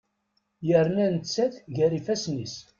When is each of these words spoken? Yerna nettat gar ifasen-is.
Yerna 0.67 1.05
nettat 1.15 1.55
gar 1.75 1.91
ifasen-is. 1.99 2.55